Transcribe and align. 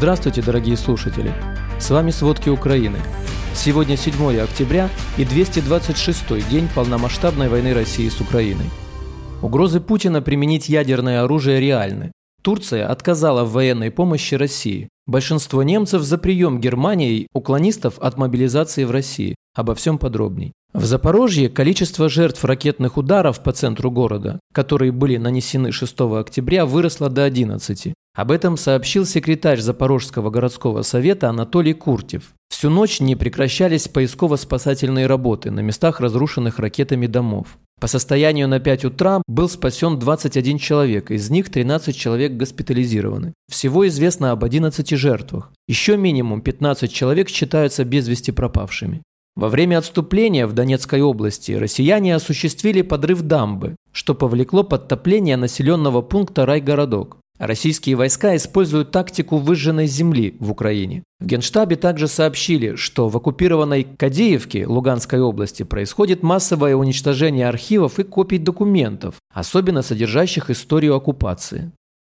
Здравствуйте, 0.00 0.40
дорогие 0.40 0.78
слушатели! 0.78 1.30
С 1.78 1.90
вами 1.90 2.10
«Сводки 2.10 2.48
Украины». 2.48 2.96
Сегодня 3.54 3.98
7 3.98 4.40
октября 4.40 4.88
и 5.18 5.26
226 5.26 6.48
день 6.48 6.70
полномасштабной 6.74 7.50
войны 7.50 7.74
России 7.74 8.08
с 8.08 8.18
Украиной. 8.18 8.64
Угрозы 9.42 9.78
Путина 9.78 10.22
применить 10.22 10.70
ядерное 10.70 11.22
оружие 11.22 11.60
реальны. 11.60 12.12
Турция 12.42 12.88
отказала 12.88 13.44
в 13.44 13.52
военной 13.52 13.90
помощи 13.90 14.36
России. 14.36 14.88
Большинство 15.06 15.62
немцев 15.62 16.00
за 16.00 16.16
прием 16.16 16.62
Германией 16.62 17.26
уклонистов 17.34 17.98
от 17.98 18.16
мобилизации 18.16 18.84
в 18.84 18.90
России. 18.90 19.34
Обо 19.60 19.74
всем 19.74 19.98
подробней. 19.98 20.54
В 20.72 20.86
Запорожье 20.86 21.50
количество 21.50 22.08
жертв 22.08 22.42
ракетных 22.46 22.96
ударов 22.96 23.42
по 23.42 23.52
центру 23.52 23.90
города, 23.90 24.40
которые 24.54 24.90
были 24.90 25.18
нанесены 25.18 25.70
6 25.70 26.00
октября, 26.00 26.64
выросло 26.64 27.10
до 27.10 27.24
11. 27.24 27.92
Об 28.16 28.30
этом 28.30 28.56
сообщил 28.56 29.04
секретарь 29.04 29.60
Запорожского 29.60 30.30
городского 30.30 30.80
совета 30.80 31.28
Анатолий 31.28 31.74
Куртев. 31.74 32.32
Всю 32.48 32.70
ночь 32.70 33.00
не 33.00 33.16
прекращались 33.16 33.86
поисково-спасательные 33.86 35.06
работы 35.06 35.50
на 35.50 35.60
местах 35.60 36.00
разрушенных 36.00 36.58
ракетами 36.58 37.06
домов. 37.06 37.58
По 37.78 37.86
состоянию 37.86 38.48
на 38.48 38.60
5 38.60 38.86
утра 38.86 39.22
был 39.26 39.50
спасен 39.50 39.98
21 39.98 40.56
человек, 40.56 41.10
из 41.10 41.28
них 41.28 41.50
13 41.50 41.94
человек 41.94 42.32
госпитализированы. 42.32 43.34
Всего 43.50 43.86
известно 43.88 44.30
об 44.30 44.42
11 44.42 44.88
жертвах. 44.96 45.52
Еще 45.68 45.98
минимум 45.98 46.40
15 46.40 46.90
человек 46.90 47.28
считаются 47.28 47.84
без 47.84 48.08
вести 48.08 48.32
пропавшими. 48.32 49.02
Во 49.40 49.48
время 49.48 49.78
отступления 49.78 50.46
в 50.46 50.52
Донецкой 50.52 51.00
области 51.00 51.52
россияне 51.52 52.14
осуществили 52.14 52.82
подрыв 52.82 53.22
дамбы, 53.22 53.74
что 53.90 54.14
повлекло 54.14 54.64
подтопление 54.64 55.38
населенного 55.38 56.02
пункта 56.02 56.44
Райгородок. 56.44 57.16
Российские 57.38 57.96
войска 57.96 58.36
используют 58.36 58.90
тактику 58.90 59.38
выжженной 59.38 59.86
земли 59.86 60.36
в 60.40 60.50
Украине. 60.50 61.04
В 61.20 61.26
Генштабе 61.26 61.76
также 61.76 62.06
сообщили, 62.06 62.74
что 62.74 63.08
в 63.08 63.16
оккупированной 63.16 63.84
Кадеевке 63.96 64.66
Луганской 64.66 65.22
области 65.22 65.62
происходит 65.62 66.22
массовое 66.22 66.76
уничтожение 66.76 67.48
архивов 67.48 67.98
и 67.98 68.02
копий 68.02 68.36
документов, 68.36 69.14
особенно 69.32 69.80
содержащих 69.80 70.50
историю 70.50 70.94
оккупации. 70.96 71.72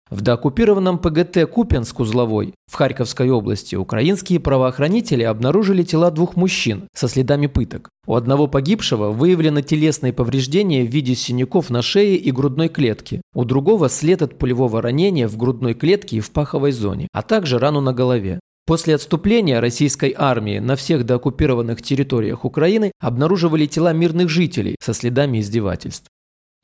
В 0.08 0.20
дооккупированном 0.20 0.98
ПГТ 0.98 1.50
Купенск-Узловой 1.50 2.54
в 2.70 2.74
Харьковской 2.74 3.28
области 3.28 3.74
украинские 3.74 4.38
правоохранители 4.38 5.24
обнаружили 5.24 5.82
тела 5.82 6.12
двух 6.12 6.36
мужчин 6.36 6.86
со 6.94 7.08
следами 7.08 7.48
пыток. 7.48 7.88
У 8.06 8.14
одного 8.14 8.46
погибшего 8.46 9.10
выявлены 9.10 9.62
телесные 9.62 10.12
повреждения 10.12 10.84
в 10.84 10.90
виде 10.90 11.16
синяков 11.16 11.70
на 11.70 11.82
шее 11.82 12.16
и 12.16 12.30
грудной 12.30 12.68
клетке. 12.68 13.20
У 13.34 13.44
другого 13.44 13.88
след 13.88 14.22
от 14.22 14.38
пулевого 14.38 14.80
ранения 14.80 15.26
в 15.26 15.36
грудной 15.36 15.74
клетке 15.74 16.18
и 16.18 16.20
в 16.20 16.30
паховой 16.30 16.70
зоне, 16.70 17.08
а 17.12 17.22
также 17.22 17.58
рану 17.58 17.80
на 17.80 17.92
голове. 17.92 18.38
После 18.64 18.94
отступления 18.94 19.60
российской 19.60 20.14
армии 20.16 20.58
на 20.60 20.76
всех 20.76 21.04
дооккупированных 21.04 21.82
территориях 21.82 22.44
Украины 22.44 22.92
обнаруживали 23.00 23.66
тела 23.66 23.92
мирных 23.92 24.28
жителей 24.28 24.76
со 24.80 24.94
следами 24.94 25.38
издевательств. 25.40 26.06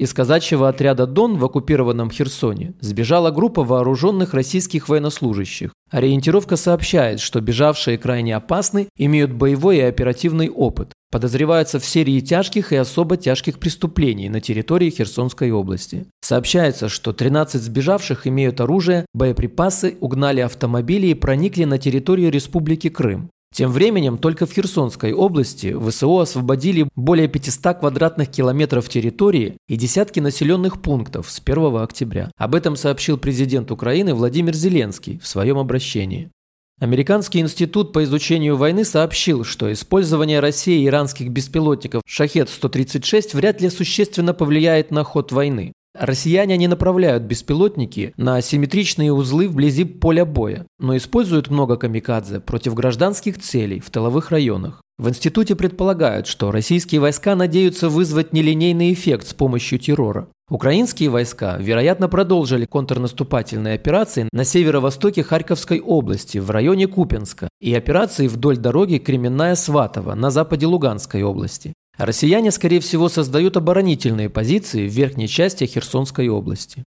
Из 0.02 0.12
казачьего 0.12 0.68
отряда 0.68 1.06
«Дон» 1.06 1.38
в 1.38 1.44
оккупированном 1.44 2.10
Херсоне 2.10 2.74
сбежала 2.80 3.30
группа 3.30 3.62
вооруженных 3.62 4.34
российских 4.34 4.88
военнослужащих. 4.88 5.70
Ориентировка 5.92 6.56
сообщает, 6.56 7.20
что 7.20 7.40
бежавшие 7.40 7.98
крайне 7.98 8.34
опасны, 8.34 8.88
имеют 8.96 9.30
боевой 9.30 9.76
и 9.76 9.82
оперативный 9.82 10.48
опыт, 10.48 10.92
подозреваются 11.12 11.78
в 11.78 11.84
серии 11.84 12.18
тяжких 12.18 12.72
и 12.72 12.76
особо 12.76 13.16
тяжких 13.16 13.60
преступлений 13.60 14.28
на 14.28 14.40
территории 14.40 14.90
Херсонской 14.90 15.52
области. 15.52 16.06
Сообщается, 16.20 16.88
что 16.88 17.12
13 17.12 17.62
сбежавших 17.62 18.26
имеют 18.26 18.60
оружие, 18.60 19.06
боеприпасы, 19.14 19.96
угнали 20.00 20.40
автомобили 20.40 21.06
и 21.06 21.14
проникли 21.14 21.62
на 21.62 21.78
территорию 21.78 22.32
Республики 22.32 22.88
Крым. 22.88 23.30
Тем 23.52 23.70
временем 23.70 24.16
только 24.16 24.46
в 24.46 24.52
Херсонской 24.52 25.12
области 25.12 25.76
ВСО 25.78 26.22
освободили 26.22 26.88
более 26.96 27.28
500 27.28 27.80
квадратных 27.80 28.30
километров 28.30 28.88
территории 28.88 29.58
и 29.68 29.76
десятки 29.76 30.20
населенных 30.20 30.80
пунктов 30.80 31.30
с 31.30 31.38
1 31.44 31.76
октября. 31.76 32.30
Об 32.38 32.54
этом 32.54 32.76
сообщил 32.76 33.18
президент 33.18 33.70
Украины 33.70 34.14
Владимир 34.14 34.54
Зеленский 34.54 35.18
в 35.18 35.26
своем 35.26 35.58
обращении. 35.58 36.30
Американский 36.80 37.40
институт 37.40 37.92
по 37.92 38.02
изучению 38.04 38.56
войны 38.56 38.84
сообщил, 38.84 39.44
что 39.44 39.70
использование 39.70 40.40
России 40.40 40.86
иранских 40.86 41.28
беспилотников 41.28 42.02
«Шахет-136» 42.06 43.36
вряд 43.36 43.60
ли 43.60 43.68
существенно 43.68 44.32
повлияет 44.32 44.90
на 44.90 45.04
ход 45.04 45.30
войны. 45.30 45.74
Россияне 45.94 46.56
не 46.56 46.68
направляют 46.68 47.24
беспилотники 47.24 48.14
на 48.16 48.36
асимметричные 48.36 49.12
узлы 49.12 49.46
вблизи 49.46 49.84
поля 49.84 50.24
боя, 50.24 50.66
но 50.78 50.96
используют 50.96 51.50
много 51.50 51.76
камикадзе 51.76 52.40
против 52.40 52.74
гражданских 52.74 53.38
целей 53.38 53.80
в 53.80 53.90
тыловых 53.90 54.30
районах. 54.30 54.80
В 54.98 55.08
институте 55.08 55.54
предполагают, 55.54 56.26
что 56.26 56.50
российские 56.50 57.00
войска 57.00 57.34
надеются 57.34 57.88
вызвать 57.88 58.32
нелинейный 58.32 58.92
эффект 58.92 59.28
с 59.28 59.34
помощью 59.34 59.78
террора. 59.78 60.28
Украинские 60.48 61.08
войска, 61.08 61.56
вероятно, 61.58 62.08
продолжили 62.08 62.66
контрнаступательные 62.66 63.74
операции 63.74 64.28
на 64.32 64.44
северо-востоке 64.44 65.22
Харьковской 65.22 65.80
области 65.80 66.38
в 66.38 66.50
районе 66.50 66.86
Купенска 66.86 67.48
и 67.60 67.74
операции 67.74 68.28
вдоль 68.28 68.58
дороги 68.58 68.98
Кременная-Сватово 68.98 70.14
на 70.14 70.30
западе 70.30 70.66
Луганской 70.66 71.22
области. 71.22 71.72
Россияне, 71.98 72.50
скорее 72.50 72.80
всего, 72.80 73.08
создают 73.08 73.56
оборонительные 73.56 74.30
позиции 74.30 74.88
в 74.88 74.92
верхней 74.92 75.28
части 75.28 75.64
Херсонской 75.64 76.28
области. 76.28 76.84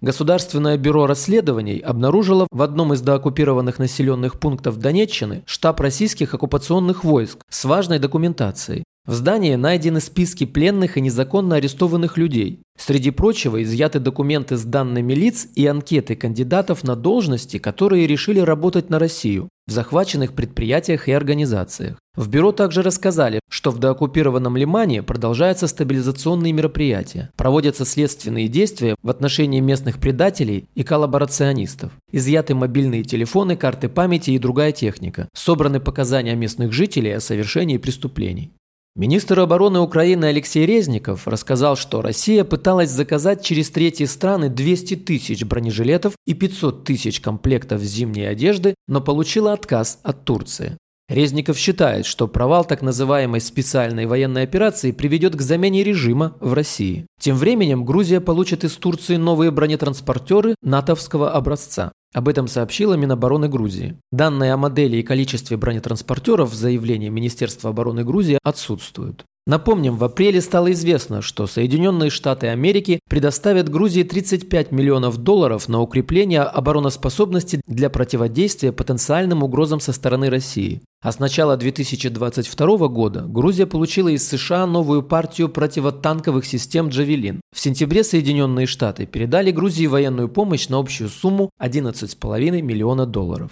Государственное 0.00 0.76
бюро 0.76 1.06
расследований 1.06 1.78
обнаружило 1.78 2.46
в 2.50 2.62
одном 2.62 2.92
из 2.92 3.00
дооккупированных 3.00 3.78
населенных 3.78 4.38
пунктов 4.38 4.78
Донеччины 4.78 5.42
штаб 5.46 5.80
российских 5.80 6.34
оккупационных 6.34 7.04
войск 7.04 7.38
с 7.48 7.64
важной 7.64 7.98
документацией. 7.98 8.84
В 9.06 9.12
здании 9.12 9.54
найдены 9.54 10.00
списки 10.00 10.46
пленных 10.46 10.96
и 10.96 11.02
незаконно 11.02 11.56
арестованных 11.56 12.16
людей. 12.16 12.60
Среди 12.78 13.10
прочего 13.10 13.62
изъяты 13.62 14.00
документы 14.00 14.56
с 14.56 14.64
данными 14.64 15.12
лиц 15.12 15.46
и 15.54 15.66
анкеты 15.66 16.16
кандидатов 16.16 16.84
на 16.84 16.96
должности, 16.96 17.58
которые 17.58 18.06
решили 18.06 18.40
работать 18.40 18.88
на 18.88 18.98
Россию 18.98 19.50
в 19.66 19.72
захваченных 19.72 20.32
предприятиях 20.32 21.08
и 21.08 21.12
организациях. 21.12 21.98
В 22.16 22.28
бюро 22.28 22.52
также 22.52 22.80
рассказали, 22.80 23.40
что 23.50 23.70
в 23.70 23.78
дооккупированном 23.78 24.56
Лимане 24.56 25.02
продолжаются 25.02 25.66
стабилизационные 25.66 26.54
мероприятия, 26.54 27.30
проводятся 27.36 27.84
следственные 27.84 28.48
действия 28.48 28.94
в 29.02 29.10
отношении 29.10 29.60
местных 29.60 29.98
предателей 29.98 30.64
и 30.74 30.82
коллаборационистов. 30.82 31.92
Изъяты 32.10 32.54
мобильные 32.54 33.02
телефоны, 33.02 33.56
карты 33.56 33.90
памяти 33.90 34.30
и 34.30 34.38
другая 34.38 34.72
техника. 34.72 35.28
Собраны 35.34 35.78
показания 35.78 36.34
местных 36.34 36.72
жителей 36.72 37.12
о 37.12 37.20
совершении 37.20 37.76
преступлений. 37.76 38.52
Министр 38.96 39.40
обороны 39.40 39.80
Украины 39.80 40.26
Алексей 40.26 40.64
Резников 40.64 41.26
рассказал, 41.26 41.74
что 41.74 42.00
Россия 42.00 42.44
пыталась 42.44 42.90
заказать 42.90 43.44
через 43.44 43.68
третьи 43.70 44.04
страны 44.04 44.48
200 44.48 44.94
тысяч 44.96 45.44
бронежилетов 45.44 46.14
и 46.26 46.34
500 46.34 46.84
тысяч 46.84 47.20
комплектов 47.20 47.80
зимней 47.80 48.30
одежды, 48.30 48.76
но 48.86 49.00
получила 49.00 49.52
отказ 49.52 49.98
от 50.04 50.24
Турции. 50.24 50.78
Резников 51.08 51.58
считает, 51.58 52.06
что 52.06 52.28
провал 52.28 52.64
так 52.64 52.82
называемой 52.82 53.40
специальной 53.40 54.06
военной 54.06 54.44
операции 54.44 54.92
приведет 54.92 55.34
к 55.34 55.40
замене 55.40 55.82
режима 55.82 56.36
в 56.38 56.52
России. 56.52 57.04
Тем 57.18 57.36
временем 57.36 57.84
Грузия 57.84 58.20
получит 58.20 58.62
из 58.62 58.76
Турции 58.76 59.16
новые 59.16 59.50
бронетранспортеры 59.50 60.54
натовского 60.62 61.32
образца. 61.32 61.90
Об 62.14 62.28
этом 62.28 62.46
сообщила 62.46 62.94
Минобороны 62.94 63.48
Грузии. 63.48 63.98
Данные 64.12 64.52
о 64.52 64.56
модели 64.56 64.98
и 64.98 65.02
количестве 65.02 65.56
бронетранспортеров 65.56 66.50
в 66.50 66.54
заявлении 66.54 67.08
Министерства 67.08 67.70
обороны 67.70 68.04
Грузии 68.04 68.38
отсутствуют. 68.44 69.24
Напомним, 69.46 69.98
в 69.98 70.04
апреле 70.04 70.40
стало 70.40 70.72
известно, 70.72 71.20
что 71.20 71.46
Соединенные 71.46 72.08
Штаты 72.08 72.46
Америки 72.46 73.00
предоставят 73.10 73.68
Грузии 73.68 74.02
35 74.02 74.72
миллионов 74.72 75.18
долларов 75.18 75.68
на 75.68 75.82
укрепление 75.82 76.40
обороноспособности 76.40 77.60
для 77.66 77.90
противодействия 77.90 78.72
потенциальным 78.72 79.42
угрозам 79.42 79.80
со 79.80 79.92
стороны 79.92 80.30
России. 80.30 80.80
А 81.02 81.12
с 81.12 81.18
начала 81.18 81.58
2022 81.58 82.88
года 82.88 83.26
Грузия 83.28 83.66
получила 83.66 84.08
из 84.08 84.26
США 84.26 84.66
новую 84.66 85.02
партию 85.02 85.50
противотанковых 85.50 86.46
систем 86.46 86.88
«Джавелин». 86.88 87.42
В 87.54 87.60
сентябре 87.60 88.02
Соединенные 88.02 88.64
Штаты 88.64 89.04
передали 89.04 89.50
Грузии 89.50 89.86
военную 89.86 90.30
помощь 90.30 90.68
на 90.68 90.78
общую 90.78 91.10
сумму 91.10 91.50
11,5 91.60 92.62
миллиона 92.62 93.04
долларов. 93.04 93.50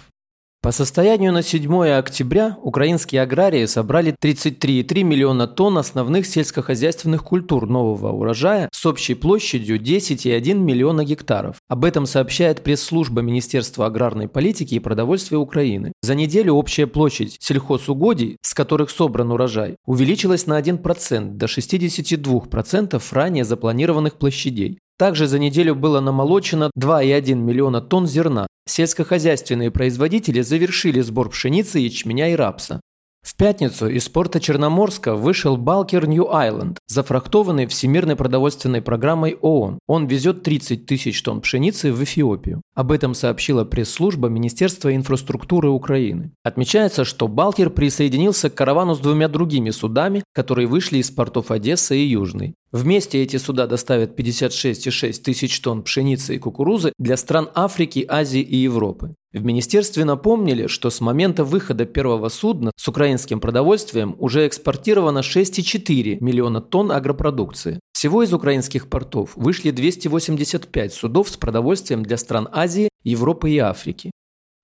По 0.63 0.71
состоянию 0.71 1.33
на 1.33 1.43
7 1.43 1.89
октября 1.89 2.57
украинские 2.61 3.21
аграрии 3.21 3.65
собрали 3.65 4.15
33,3 4.23 5.03
миллиона 5.03 5.45
тонн 5.45 5.77
основных 5.77 6.25
сельскохозяйственных 6.25 7.21
культур 7.21 7.67
нового 7.67 8.13
урожая 8.13 8.69
с 8.71 8.85
общей 8.85 9.13
площадью 9.13 9.77
10,1 9.77 10.53
миллиона 10.53 11.03
гектаров. 11.03 11.57
Об 11.67 11.83
этом 11.83 12.05
сообщает 12.05 12.63
пресс-служба 12.63 13.21
Министерства 13.21 13.87
аграрной 13.87 14.29
политики 14.29 14.75
и 14.75 14.79
продовольствия 14.79 15.37
Украины. 15.37 15.91
За 16.01 16.15
неделю 16.15 16.53
общая 16.53 16.87
площадь 16.87 17.35
сельхозугодий, 17.41 18.37
с 18.41 18.53
которых 18.53 18.89
собран 18.89 19.33
урожай, 19.33 19.75
увеличилась 19.85 20.47
на 20.47 20.57
1% 20.57 21.31
до 21.31 21.45
62% 21.47 23.03
ранее 23.11 23.43
запланированных 23.43 24.13
площадей. 24.13 24.79
Также 24.97 25.27
за 25.27 25.39
неделю 25.39 25.75
было 25.75 25.99
намолочено 25.99 26.69
2,1 26.79 27.33
миллиона 27.35 27.81
тонн 27.81 28.07
зерна. 28.07 28.47
Сельскохозяйственные 28.65 29.71
производители 29.71 30.41
завершили 30.41 31.01
сбор 31.01 31.29
пшеницы, 31.29 31.79
ячменя 31.79 32.31
и 32.31 32.35
рапса. 32.35 32.79
В 33.23 33.35
пятницу 33.37 33.87
из 33.87 34.09
порта 34.09 34.41
Черноморска 34.41 35.15
вышел 35.15 35.55
Балкер 35.55 36.07
Нью-Айленд, 36.07 36.79
зафрахтованный 36.87 37.67
Всемирной 37.67 38.17
продовольственной 38.17 38.81
программой 38.81 39.37
ООН. 39.41 39.79
Он 39.87 40.07
везет 40.07 40.43
30 40.43 40.85
тысяч 40.85 41.23
тонн 41.23 41.39
пшеницы 41.39 41.93
в 41.93 42.03
Эфиопию. 42.03 42.61
Об 42.75 42.91
этом 42.91 43.13
сообщила 43.13 43.63
пресс-служба 43.63 44.27
Министерства 44.27 44.93
инфраструктуры 44.93 45.69
Украины. 45.69 46.31
Отмечается, 46.43 47.05
что 47.05 47.29
Балкер 47.29 47.69
присоединился 47.69 48.49
к 48.49 48.55
каравану 48.55 48.93
с 48.93 48.99
двумя 48.99 49.29
другими 49.29 49.69
судами, 49.69 50.23
которые 50.33 50.67
вышли 50.67 50.97
из 50.97 51.09
портов 51.09 51.49
Одесса 51.49 51.95
и 51.95 52.05
Южный. 52.05 52.55
Вместе 52.73 53.23
эти 53.23 53.37
суда 53.37 53.67
доставят 53.67 54.19
56,6 54.19 55.21
тысяч 55.21 55.61
тонн 55.61 55.83
пшеницы 55.83 56.35
и 56.35 56.39
кукурузы 56.39 56.91
для 56.97 57.15
стран 57.15 57.49
Африки, 57.55 58.05
Азии 58.07 58.41
и 58.41 58.57
Европы. 58.57 59.15
В 59.33 59.43
министерстве 59.43 60.05
напомнили, 60.05 60.67
что 60.67 60.91
с 60.91 61.01
момента 61.01 61.43
выхода 61.43 61.85
первого 61.85 62.29
судна 62.29 62.71
с 62.75 62.87
украинским 62.87 63.39
продовольствием 63.39 64.15
уже 64.19 64.45
экспортировано 64.45 65.19
6,4 65.19 66.17
миллиона 66.19 66.61
тонн 66.61 66.91
агропродукции. 66.91 67.79
Всего 67.93 68.21
из 68.21 68.31
украинских 68.31 68.89
портов 68.89 69.31
вышли 69.35 69.71
285 69.71 70.93
судов 70.93 71.29
с 71.29 71.37
продовольствием 71.37 72.03
для 72.03 72.17
стран 72.17 72.47
Азии, 72.51 72.89
Европы 73.03 73.49
и 73.49 73.57
Африки. 73.57 74.11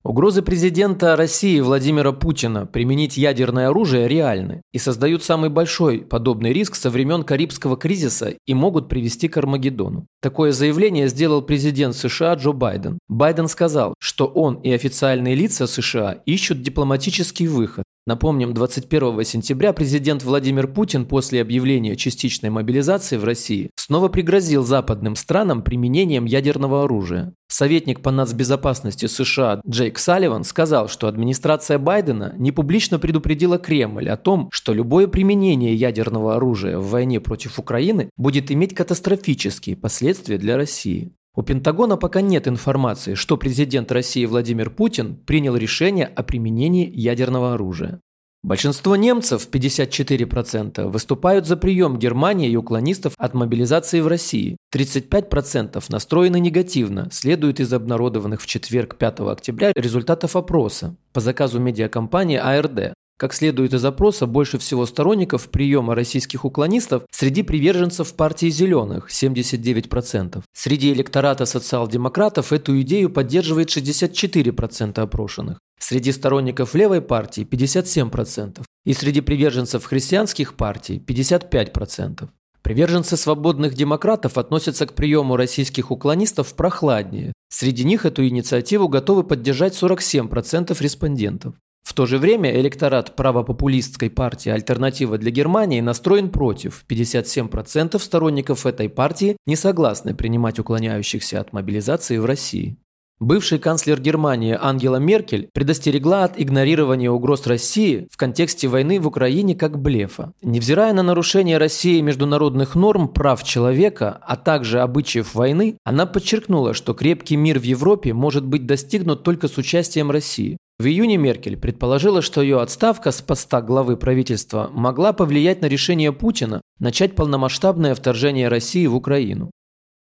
Угрозы 0.01 0.42
президента 0.42 1.18
России 1.18 1.60
Владимира 1.60 2.13
Путина 2.13 2.66
применить 2.66 3.18
ядерное 3.18 3.68
оружие 3.68 4.07
реальны 4.07 4.62
и 4.72 4.78
создают 4.78 5.25
самый 5.25 5.50
большой 5.50 6.00
подобный 6.00 6.54
риск 6.54 6.75
со 6.75 6.90
времен 6.90 7.24
Карибского 7.24 7.75
кризиса 7.75 8.34
и 8.46 8.54
могут 8.54 8.88
привести 8.88 9.28
к 9.28 9.36
Армагеддону. 9.36 10.07
Такое 10.22 10.54
заявление 10.54 11.10
сделал 11.10 11.42
президент 11.42 11.98
США 11.98 12.36
Джо 12.36 12.54
Байден. 12.54 12.98
Байден 13.10 13.50
сказал, 13.50 13.94
что 14.00 14.28
он 14.28 14.62
и 14.62 14.72
официальные 14.72 15.36
лица 15.36 15.68
США 15.68 16.22
ищут 16.25 16.62
дипломатический 16.62 17.50
выход, 17.50 17.84
Напомним, 18.09 18.56
21 18.56 19.23
сентября 19.23 19.71
президент 19.71 20.23
Владимир 20.23 20.67
Путин 20.67 21.06
после 21.06 21.44
объявления 21.44 21.95
частичной 21.95 22.50
мобилизации 22.50 23.17
в 23.17 23.23
России 23.23 23.69
снова 23.75 24.07
пригрозил 24.07 24.65
западным 24.65 25.15
странам 25.15 25.61
применением 25.61 26.25
ядерного 26.25 26.85
оружия. 26.85 27.35
Советник 27.50 28.01
по 28.01 28.09
нацбезопасности 28.09 29.06
США 29.06 29.61
Джейк 29.67 30.00
Салливан 30.00 30.44
сказал, 30.44 30.88
что 30.88 31.07
администрация 31.07 31.77
Байдена 31.77 32.33
не 32.39 32.51
публично 32.51 32.97
предупредила 32.97 33.59
Кремль 33.59 34.09
о 34.09 34.17
том, 34.17 34.50
что 34.51 34.73
любое 34.73 35.06
применение 35.06 35.75
ядерного 35.75 36.35
оружия 36.35 36.79
в 36.79 36.89
войне 36.89 37.19
против 37.19 37.59
Украины 37.59 38.09
будет 38.17 38.50
иметь 38.50 38.73
катастрофические 38.73 39.77
последствия 39.77 40.39
для 40.39 40.57
России. 40.57 41.13
У 41.36 41.42
Пентагона 41.42 41.96
пока 41.96 42.22
нет 42.22 42.48
информации, 42.48 43.14
что 43.14 43.38
президент 43.38 43.92
России 43.92 44.26
Владимир 44.26 44.70
Путин 44.70 45.16
принял 45.16 45.56
решение 45.56 46.06
о 46.08 46.24
применении 46.24 46.90
ядерного 46.90 47.54
оружия. 47.54 48.02
Большинство 48.42 48.96
немцев, 48.96 49.50
54%, 49.52 50.88
выступают 50.88 51.46
за 51.46 51.58
прием 51.58 52.00
Германии 52.00 52.50
и 52.50 52.56
уклонистов 52.56 53.14
от 53.18 53.34
мобилизации 53.34 54.00
в 54.00 54.08
России. 54.08 54.56
35% 54.74 55.84
настроены 55.90 56.40
негативно, 56.40 57.10
следует 57.12 57.60
из 57.60 57.74
обнародованных 57.74 58.42
в 58.42 58.48
четверг 58.48 58.96
5 58.96 59.20
октября 59.22 59.74
результатов 59.76 60.38
опроса 60.38 60.96
по 61.12 61.20
заказу 61.20 61.60
медиакомпании 61.60 62.38
АРД. 62.38 62.94
Как 63.19 63.33
следует 63.33 63.74
из 63.74 63.83
опроса, 63.83 64.27
больше 64.27 64.57
всего 64.60 64.86
сторонников 64.86 65.50
приема 65.50 65.94
российских 65.94 66.45
уклонистов 66.45 67.04
среди 67.12 67.44
приверженцев 67.44 68.13
партии 68.13 68.50
«Зеленых»– 68.50 69.10
79%. 69.12 70.42
Среди 70.54 70.94
электората 70.94 71.45
социал-демократов 71.45 72.54
эту 72.54 72.80
идею 72.80 73.10
поддерживает 73.10 73.75
64% 73.75 75.00
опрошенных. 75.00 75.60
Среди 75.81 76.13
сторонников 76.13 76.75
левой 76.75 77.01
партии– 77.01 77.45
57%. 77.51 78.63
И 78.86 78.94
среди 78.94 79.19
приверженцев 79.19 79.83
христианских 79.83 80.54
партий– 80.54 81.04
55%. 81.06 82.30
Приверженцы 82.62 83.18
свободных 83.18 83.74
демократов 83.74 84.38
относятся 84.38 84.86
к 84.86 84.94
приему 84.94 85.36
российских 85.36 85.92
уклонистов 85.92 86.54
прохладнее. 86.56 87.33
Среди 87.50 87.83
них 87.83 88.06
эту 88.06 88.25
инициативу 88.25 88.88
готовы 88.88 89.25
поддержать 89.25 89.74
47% 89.74 90.74
респондентов. 90.80 91.56
В 91.89 91.94
то 91.95 92.06
же 92.06 92.19
время 92.19 92.56
электорат 92.56 93.15
правопопулистской 93.15 94.12
партии 94.12 94.51
«Альтернатива 94.51 95.18
для 95.18 95.31
Германии» 95.31 95.81
настроен 95.81 96.30
против. 96.30 96.86
57% 96.88 97.97
сторонников 97.97 98.68
этой 98.68 98.89
партии 98.89 99.38
не 99.47 99.56
согласны 99.56 100.13
принимать 100.13 100.59
уклоняющихся 100.59 101.41
от 101.41 101.51
мобилизации 101.51 102.19
в 102.19 102.25
России. 102.25 102.77
Бывший 103.21 103.60
канцлер 103.60 104.00
Германии 104.00 104.57
Ангела 104.57 104.95
Меркель 104.95 105.50
предостерегла 105.54 106.24
от 106.24 106.39
игнорирования 106.39 107.12
угроз 107.12 107.45
России 107.48 108.07
в 108.10 108.16
контексте 108.16 108.69
войны 108.69 108.98
в 109.01 109.07
Украине 109.07 109.56
как 109.56 109.77
блефа. 109.77 110.31
Невзирая 110.42 110.94
на 110.94 111.04
нарушение 111.04 111.57
России 111.57 112.00
международных 112.00 112.75
норм 112.75 113.10
прав 113.10 113.44
человека, 113.44 114.18
а 114.21 114.38
также 114.38 114.80
обычаев 114.80 115.36
войны, 115.36 115.75
она 115.83 116.06
подчеркнула, 116.06 116.74
что 116.74 116.94
крепкий 116.94 117.36
мир 117.36 117.60
в 117.60 117.63
Европе 117.63 118.13
может 118.13 118.45
быть 118.45 118.66
достигнут 118.66 119.24
только 119.24 119.50
с 119.50 119.57
участием 119.57 120.12
России. 120.12 120.57
В 120.80 120.86
июне 120.86 121.18
Меркель 121.18 121.57
предположила, 121.57 122.21
что 122.21 122.42
ее 122.42 122.62
отставка 122.62 123.12
с 123.12 123.21
поста 123.21 123.62
главы 123.62 123.98
правительства 123.98 124.69
могла 124.71 125.12
повлиять 125.12 125.62
на 125.62 125.66
решение 125.66 126.13
Путина 126.13 126.62
начать 126.80 127.16
полномасштабное 127.16 127.95
вторжение 127.95 128.48
России 128.48 128.88
в 128.88 128.95
Украину. 128.95 129.51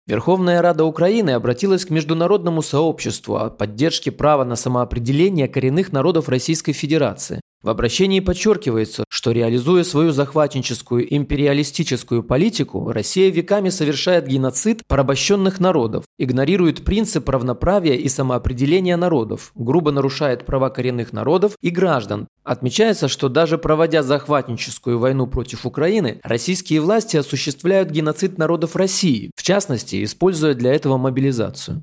Верховная 0.07 0.61
Рада 0.61 0.85
Украины 0.85 1.31
обратилась 1.31 1.87
к 1.87 1.91
международному 1.91 2.61
сообществу 2.61 3.37
о 3.37 3.49
поддержке 3.49 4.13
права 4.13 4.45
на 4.45 4.55
самоопределение 4.55 5.49
коренных 5.49 5.93
народов 5.93 6.29
Российской 6.29 6.73
Федерации. 6.73 7.41
В 7.65 7.71
обращении 7.71 8.21
подчеркивается, 8.21 9.05
что 9.09 9.31
реализуя 9.33 9.85
свою 9.85 10.13
захватническую 10.13 11.17
империалистическую 11.17 12.23
политику, 12.23 12.93
Россия 12.93 13.31
веками 13.31 13.71
совершает 13.71 14.27
геноцид 14.27 14.83
порабощенных 14.87 15.61
народов, 15.61 16.05
игнорирует 16.19 16.85
принцип 16.85 17.27
равноправия 17.27 17.95
и 17.95 18.07
самоопределения 18.11 18.99
народов, 18.99 19.51
грубо 19.55 19.93
нарушает 19.93 20.45
права 20.45 20.69
коренных 20.69 21.15
народов 21.15 21.57
и 21.63 21.71
граждан. 21.71 22.29
Отмечается, 22.43 23.09
что 23.09 23.31
даже 23.31 23.57
проводя 23.57 24.03
захватническую 24.03 24.99
войну 24.99 25.27
против 25.27 25.65
Украины, 25.65 26.21
российские 26.23 26.83
власти 26.83 27.17
осуществляют 27.17 27.89
геноцид 27.89 28.37
народов 28.37 28.77
России, 28.77 29.31
в 29.35 29.43
частности, 29.43 30.05
используя 30.05 30.53
для 30.53 30.75
этого 30.75 30.99
мобилизацию. 30.99 31.83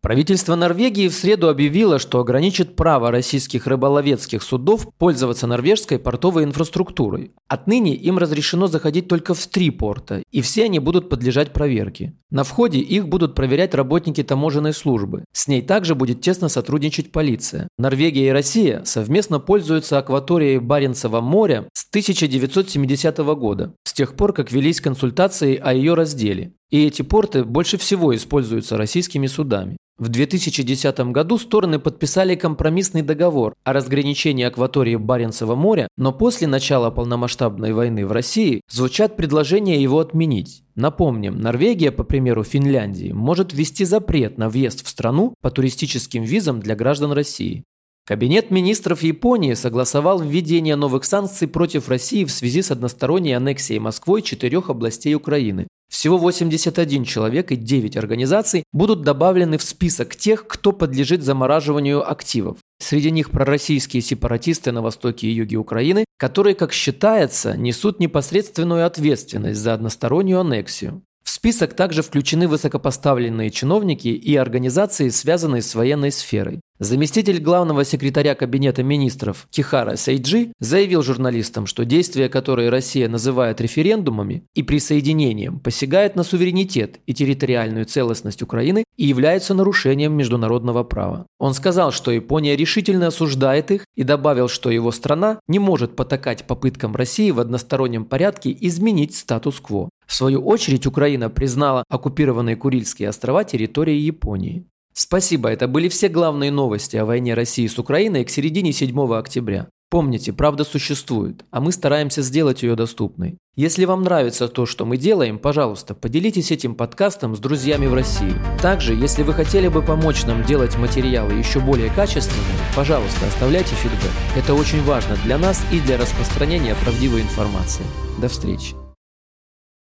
Правительство 0.00 0.54
Норвегии 0.54 1.08
в 1.08 1.12
среду 1.12 1.48
объявило, 1.48 1.98
что 1.98 2.20
ограничит 2.20 2.76
право 2.76 3.10
российских 3.10 3.66
рыболовецких 3.66 4.44
судов 4.44 4.86
пользоваться 4.96 5.48
норвежской 5.48 5.98
портовой 5.98 6.44
инфраструктурой. 6.44 7.32
Отныне 7.48 7.96
им 7.96 8.16
разрешено 8.16 8.68
заходить 8.68 9.08
только 9.08 9.34
в 9.34 9.44
три 9.48 9.70
порта, 9.70 10.22
и 10.30 10.40
все 10.40 10.66
они 10.66 10.78
будут 10.78 11.08
подлежать 11.08 11.52
проверке. 11.52 12.14
На 12.30 12.44
входе 12.44 12.78
их 12.78 13.08
будут 13.08 13.34
проверять 13.34 13.74
работники 13.74 14.22
таможенной 14.22 14.72
службы. 14.72 15.24
С 15.32 15.48
ней 15.48 15.62
также 15.62 15.96
будет 15.96 16.20
тесно 16.20 16.48
сотрудничать 16.48 17.10
полиция. 17.10 17.66
Норвегия 17.76 18.28
и 18.28 18.32
Россия 18.32 18.84
совместно 18.84 19.40
пользуются 19.40 19.98
акваторией 19.98 20.58
Баренцева 20.58 21.20
моря 21.20 21.68
с 21.72 21.87
1970 21.90 23.18
года, 23.18 23.74
с 23.84 23.92
тех 23.92 24.14
пор, 24.14 24.32
как 24.32 24.52
велись 24.52 24.80
консультации 24.80 25.56
о 25.56 25.72
ее 25.72 25.94
разделе. 25.94 26.52
И 26.70 26.84
эти 26.86 27.02
порты 27.02 27.44
больше 27.44 27.78
всего 27.78 28.14
используются 28.14 28.76
российскими 28.76 29.26
судами. 29.26 29.78
В 29.98 30.10
2010 30.10 31.00
году 31.10 31.38
стороны 31.38 31.80
подписали 31.80 32.36
компромиссный 32.36 33.02
договор 33.02 33.54
о 33.64 33.72
разграничении 33.72 34.44
акватории 34.44 34.94
Баренцева 34.94 35.56
моря, 35.56 35.88
но 35.96 36.12
после 36.12 36.46
начала 36.46 36.90
полномасштабной 36.90 37.72
войны 37.72 38.06
в 38.06 38.12
России 38.12 38.60
звучат 38.70 39.16
предложения 39.16 39.82
его 39.82 39.98
отменить. 39.98 40.62
Напомним, 40.76 41.40
Норвегия, 41.40 41.90
по 41.90 42.04
примеру 42.04 42.44
Финляндии, 42.44 43.10
может 43.10 43.52
ввести 43.52 43.84
запрет 43.84 44.38
на 44.38 44.48
въезд 44.48 44.86
в 44.86 44.88
страну 44.88 45.34
по 45.40 45.50
туристическим 45.50 46.22
визам 46.22 46.60
для 46.60 46.76
граждан 46.76 47.10
России. 47.10 47.64
Кабинет 48.08 48.50
министров 48.50 49.02
Японии 49.02 49.52
согласовал 49.52 50.22
введение 50.22 50.76
новых 50.76 51.04
санкций 51.04 51.46
против 51.46 51.90
России 51.90 52.24
в 52.24 52.30
связи 52.30 52.62
с 52.62 52.70
односторонней 52.70 53.36
аннексией 53.36 53.80
Москвой 53.80 54.22
четырех 54.22 54.70
областей 54.70 55.14
Украины. 55.14 55.68
Всего 55.92 56.16
81 56.16 57.04
человек 57.04 57.52
и 57.52 57.56
9 57.56 57.98
организаций 57.98 58.64
будут 58.72 59.02
добавлены 59.02 59.58
в 59.58 59.62
список 59.62 60.16
тех, 60.16 60.46
кто 60.46 60.72
подлежит 60.72 61.22
замораживанию 61.22 62.10
активов. 62.10 62.56
Среди 62.78 63.10
них 63.10 63.30
пророссийские 63.30 64.00
сепаратисты 64.00 64.72
на 64.72 64.80
востоке 64.80 65.26
и 65.26 65.34
юге 65.34 65.58
Украины, 65.58 66.06
которые, 66.16 66.54
как 66.54 66.72
считается, 66.72 67.58
несут 67.58 68.00
непосредственную 68.00 68.86
ответственность 68.86 69.60
за 69.60 69.74
одностороннюю 69.74 70.40
аннексию. 70.40 71.02
В 71.28 71.30
список 71.30 71.74
также 71.74 72.00
включены 72.02 72.48
высокопоставленные 72.48 73.50
чиновники 73.50 74.08
и 74.08 74.34
организации, 74.34 75.10
связанные 75.10 75.60
с 75.60 75.74
военной 75.74 76.10
сферой. 76.10 76.62
Заместитель 76.78 77.38
главного 77.38 77.84
секретаря 77.84 78.34
Кабинета 78.34 78.82
министров 78.82 79.46
Кихара 79.50 79.96
Сейджи 79.96 80.54
заявил 80.58 81.02
журналистам, 81.02 81.66
что 81.66 81.84
действия, 81.84 82.30
которые 82.30 82.70
Россия 82.70 83.10
называет 83.10 83.60
референдумами 83.60 84.44
и 84.54 84.62
присоединением, 84.62 85.60
посягает 85.60 86.16
на 86.16 86.22
суверенитет 86.22 86.98
и 87.04 87.12
территориальную 87.12 87.84
целостность 87.84 88.40
Украины 88.40 88.84
и 88.96 89.04
являются 89.04 89.52
нарушением 89.52 90.14
международного 90.14 90.82
права. 90.82 91.26
Он 91.38 91.52
сказал, 91.52 91.92
что 91.92 92.10
Япония 92.10 92.56
решительно 92.56 93.08
осуждает 93.08 93.70
их 93.70 93.84
и 93.96 94.02
добавил, 94.02 94.48
что 94.48 94.70
его 94.70 94.92
страна 94.92 95.40
не 95.46 95.58
может 95.58 95.94
потакать 95.94 96.46
попыткам 96.46 96.96
России 96.96 97.30
в 97.32 97.40
одностороннем 97.40 98.06
порядке 98.06 98.56
изменить 98.58 99.14
статус-кво. 99.14 99.90
В 100.08 100.14
свою 100.14 100.40
очередь 100.40 100.86
Украина 100.86 101.28
признала 101.28 101.84
оккупированные 101.88 102.56
Курильские 102.56 103.10
острова 103.10 103.44
территорией 103.44 104.00
Японии. 104.00 104.64
Спасибо, 104.94 105.50
это 105.50 105.68
были 105.68 105.88
все 105.88 106.08
главные 106.08 106.50
новости 106.50 106.96
о 106.96 107.04
войне 107.04 107.34
России 107.34 107.66
с 107.66 107.78
Украиной 107.78 108.24
к 108.24 108.30
середине 108.30 108.72
7 108.72 109.14
октября. 109.14 109.68
Помните, 109.90 110.32
правда 110.32 110.64
существует, 110.64 111.44
а 111.50 111.60
мы 111.60 111.72
стараемся 111.72 112.22
сделать 112.22 112.62
ее 112.62 112.74
доступной. 112.74 113.38
Если 113.54 113.84
вам 113.84 114.02
нравится 114.02 114.48
то, 114.48 114.66
что 114.66 114.84
мы 114.84 114.96
делаем, 114.96 115.38
пожалуйста, 115.38 115.94
поделитесь 115.94 116.50
этим 116.50 116.74
подкастом 116.74 117.36
с 117.36 117.38
друзьями 117.38 117.86
в 117.86 117.94
России. 117.94 118.34
Также, 118.60 118.94
если 118.94 119.22
вы 119.22 119.34
хотели 119.34 119.68
бы 119.68 119.82
помочь 119.82 120.24
нам 120.24 120.42
делать 120.42 120.76
материалы 120.76 121.34
еще 121.34 121.60
более 121.60 121.90
качественными, 121.90 122.58
пожалуйста, 122.74 123.26
оставляйте 123.26 123.74
фидбэк. 123.74 124.12
Это 124.36 124.54
очень 124.54 124.82
важно 124.82 125.16
для 125.24 125.38
нас 125.38 125.64
и 125.72 125.80
для 125.80 125.96
распространения 125.96 126.74
правдивой 126.82 127.22
информации. 127.22 127.84
До 128.20 128.28
встречи. 128.28 128.77